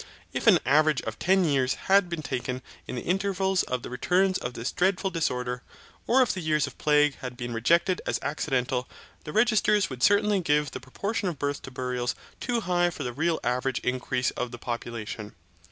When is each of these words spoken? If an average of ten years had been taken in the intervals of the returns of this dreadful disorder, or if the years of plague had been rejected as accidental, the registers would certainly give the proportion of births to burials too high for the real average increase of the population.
If 0.33 0.47
an 0.47 0.57
average 0.65 1.03
of 1.03 1.19
ten 1.19 1.45
years 1.45 1.75
had 1.75 2.09
been 2.09 2.23
taken 2.23 2.63
in 2.87 2.95
the 2.95 3.03
intervals 3.03 3.61
of 3.61 3.83
the 3.83 3.89
returns 3.91 4.39
of 4.39 4.55
this 4.55 4.71
dreadful 4.71 5.11
disorder, 5.11 5.61
or 6.07 6.23
if 6.23 6.33
the 6.33 6.41
years 6.41 6.65
of 6.65 6.79
plague 6.79 7.17
had 7.19 7.37
been 7.37 7.53
rejected 7.53 8.01
as 8.07 8.17
accidental, 8.23 8.89
the 9.25 9.31
registers 9.31 9.91
would 9.91 10.01
certainly 10.01 10.39
give 10.39 10.71
the 10.71 10.79
proportion 10.79 11.27
of 11.27 11.37
births 11.37 11.59
to 11.59 11.69
burials 11.69 12.15
too 12.39 12.61
high 12.61 12.89
for 12.89 13.03
the 13.03 13.13
real 13.13 13.39
average 13.43 13.77
increase 13.83 14.31
of 14.31 14.49
the 14.49 14.57
population. 14.57 15.35